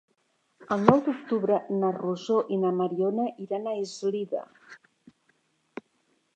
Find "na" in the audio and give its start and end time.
1.83-1.91, 2.63-2.73